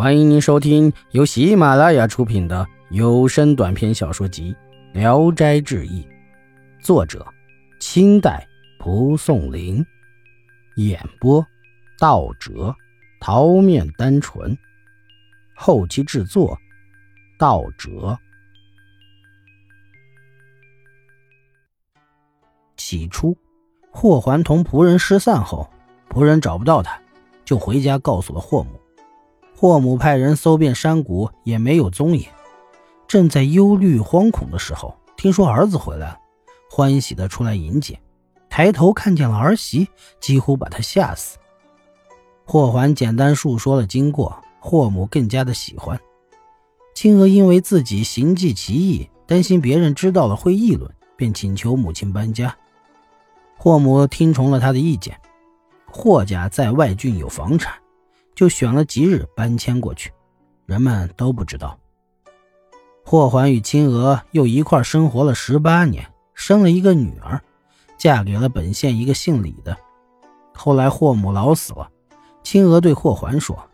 [0.00, 4.56] 欢迎您收听由喜马拉雅出品的有声短篇小说集
[4.98, 6.02] 《聊斋志异》，
[6.82, 7.22] 作者：
[7.80, 8.48] 清代
[8.78, 9.84] 蒲松龄，
[10.76, 11.46] 演播：
[11.98, 12.74] 道哲、
[13.20, 14.56] 桃面单纯，
[15.54, 16.58] 后期制作：
[17.38, 18.18] 道哲。
[22.78, 23.36] 起初，
[23.90, 25.70] 霍桓同仆人失散后，
[26.08, 26.98] 仆人找不到他，
[27.44, 28.79] 就回家告诉了霍母。
[29.60, 32.24] 霍母派人搜遍山谷，也没有踪影。
[33.06, 36.18] 正在忧虑惶恐的时候，听说儿子回来了，
[36.70, 38.00] 欢喜的出来迎接。
[38.48, 39.86] 抬头看见了儿媳，
[40.18, 41.36] 几乎把他吓死。
[42.46, 46.00] 霍桓简单述说了经过，霍母更加的喜欢。
[46.94, 52.56] 青娥因为自己行迹奇异，担心别人知道了会议论，便请求母亲搬家。
[53.58, 55.20] 霍母听从了他的意见。
[55.92, 57.74] 霍家在外郡有房产。
[58.40, 60.10] 就选了吉日搬迁过去，
[60.64, 61.78] 人们都不知道。
[63.04, 67.42] 霍桓与青娥又一块生活了十八年，生了一个女儿，
[67.98, 69.76] 嫁给了本县一个姓李的。
[70.54, 71.90] 后来霍母老死了，
[72.42, 73.68] 青娥对霍桓说：“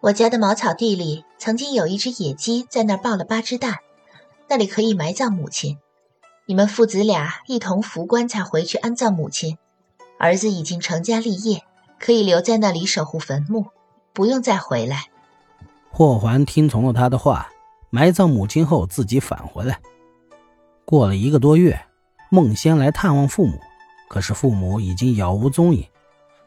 [0.00, 3.78] 我家的茅草地里曾经有一只野鸡在那儿抱了八只蛋，
[4.46, 5.78] 那里可以埋葬母亲。
[6.44, 9.56] 你们父子俩一同扶棺材回去安葬母亲。
[10.18, 11.62] 儿子已经成家立业。”
[12.04, 13.68] 可以留在那里守护坟墓，
[14.12, 15.06] 不用再回来。
[15.90, 17.48] 霍桓听从了他的话，
[17.88, 19.80] 埋葬母亲后自己返回来。
[20.84, 21.80] 过了一个多月，
[22.28, 23.58] 孟仙来探望父母，
[24.06, 25.82] 可是父母已经杳无踪影。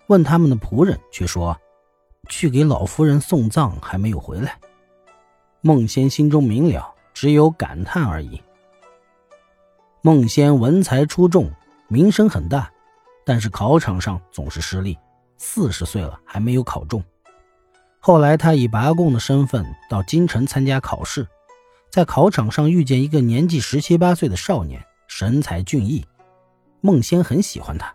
[0.05, 1.57] 问他们的仆人，却说
[2.29, 4.59] 去给老夫人送葬，还没有回来。
[5.61, 8.39] 孟仙心中明了，只有感叹而已。
[10.03, 11.49] 孟仙文才出众，
[11.87, 12.71] 名声很大，
[13.25, 14.95] 但是考场上总是失利。
[15.37, 17.03] 四十岁了还没有考中。
[17.99, 21.27] 后来他以拔贡的身份到京城参加考试，
[21.89, 26.05] 在考场上遇见一个年纪十七八岁的少年，神采俊逸。
[26.79, 27.93] 孟仙很喜欢他，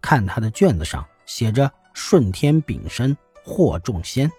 [0.00, 4.30] 看他的卷子上写着“顺天丙申获众仙”，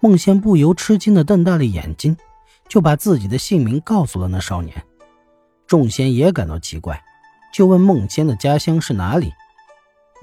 [0.00, 2.16] 孟仙不由吃惊的瞪大了眼睛，
[2.68, 4.82] 就把自己的姓名告诉了那少年。
[5.66, 7.02] 众仙也感到奇怪，
[7.52, 9.32] 就问孟仙的家乡是哪里。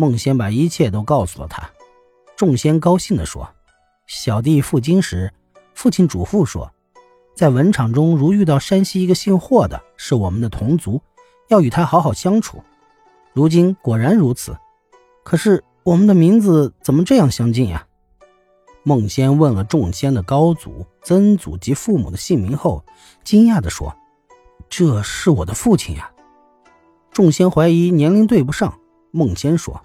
[0.01, 1.69] 孟仙把一切都告诉了他，
[2.35, 3.47] 众仙高兴地说
[4.09, 5.31] ：“小弟赴京时，
[5.75, 6.71] 父亲嘱咐说，
[7.35, 10.99] 在文场中如遇到山西一个姓霍的，是我们的同族，
[11.49, 12.63] 要与他好好相处。
[13.31, 14.57] 如今果然如此，
[15.23, 17.85] 可是我们的名字怎么这样相近呀？”
[18.81, 22.83] 孟仙问了众仙的高祖、曾祖及父母的姓名后，
[23.23, 23.95] 惊讶地说
[24.67, 26.11] ：“这是我的父亲呀！”
[27.13, 28.75] 众仙怀疑年龄对不上。
[29.13, 29.79] 孟仙说：“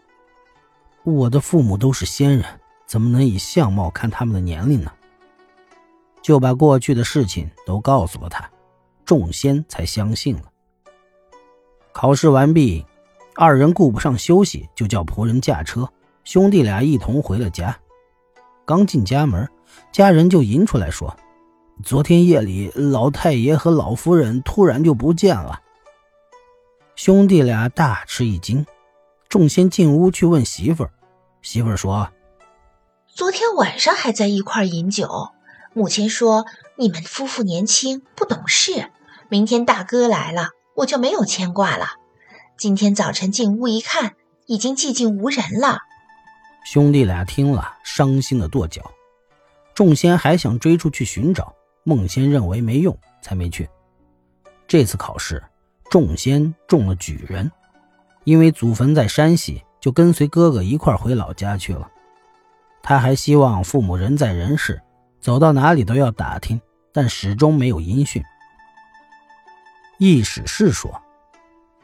[1.12, 2.44] 我的父母都是仙人，
[2.84, 4.90] 怎么能以相貌看他们的年龄呢？”
[6.20, 8.50] 就把过去的事情都告诉了他，
[9.04, 10.42] 众仙才相信了。
[11.92, 12.84] 考试完毕，
[13.36, 15.88] 二人顾不上休息，就叫仆人驾车，
[16.24, 17.78] 兄弟俩一同回了家。
[18.64, 19.48] 刚进家门，
[19.92, 21.16] 家人就迎出来说
[21.84, 25.60] ：“昨天夜里，老太爷和老夫人突然就不见了。”
[26.96, 28.66] 兄弟俩大吃一惊。
[29.28, 30.92] 众仙进屋去问媳妇儿，
[31.46, 32.10] 媳妇儿说
[33.06, 35.28] ：“昨天晚上还在一块饮酒。
[35.74, 38.90] 母亲说你们夫妇年轻不懂事，
[39.28, 41.86] 明天大哥来了，我就没有牵挂了。
[42.58, 45.78] 今天早晨进屋一看，已经寂静无人了。”
[46.66, 48.82] 兄弟俩听了，伤心的跺脚。
[49.72, 51.54] 众仙还想追出去寻找，
[51.84, 53.70] 孟仙认为没用，才没去。
[54.66, 55.40] 这次考试，
[55.88, 57.48] 众仙中了举人。
[58.24, 61.90] 因为祖坟在山西，就跟随哥哥一块回老家去了。
[62.82, 64.80] 他还希望父母人在人世，
[65.20, 66.60] 走到哪里都要打听，
[66.92, 68.22] 但始终没有音讯。
[69.98, 71.02] 易史是说，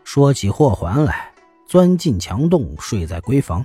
[0.05, 1.33] 说起霍桓来，
[1.67, 3.65] 钻进墙洞，睡在闺房，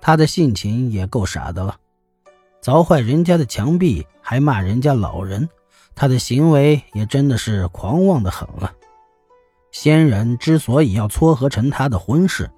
[0.00, 1.76] 他的性情也够傻的了，
[2.60, 5.48] 凿坏人家的墙壁，还骂人家老人，
[5.94, 8.72] 他的行为也真的是狂妄的很了。
[9.70, 12.50] 仙人之所以要撮合成他的婚事，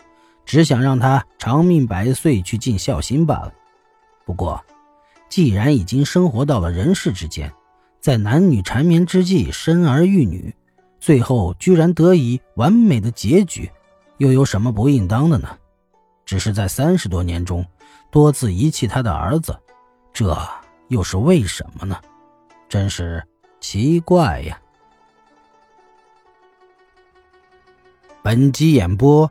[0.49, 3.53] 只想让他长命百岁去尽孝心罢了。
[4.25, 4.65] 不过，
[5.29, 7.53] 既然已经生活到了人世之间，
[8.01, 10.55] 在男女缠绵之际生儿育女，
[10.99, 13.71] 最后居然得以完美的结局，
[14.17, 15.55] 又有什么不应当的呢？
[16.25, 17.63] 只是在三十多年中
[18.11, 19.55] 多次遗弃他的儿子，
[20.15, 20.35] 这
[20.89, 22.01] 又是为什么呢？
[22.71, 23.23] 真是
[23.61, 24.59] 奇怪呀！
[28.23, 29.31] 本集演播